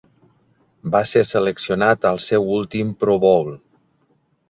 [0.95, 3.57] Va ser seleccionat al seu últim Pro Bowl.